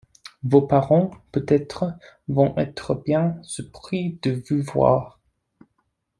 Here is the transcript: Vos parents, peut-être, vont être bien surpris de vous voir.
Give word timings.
Vos 0.43 0.63
parents, 0.63 1.11
peut-être, 1.31 1.93
vont 2.27 2.57
être 2.57 2.95
bien 3.05 3.37
surpris 3.43 4.17
de 4.23 4.41
vous 4.49 4.63
voir. 4.63 5.19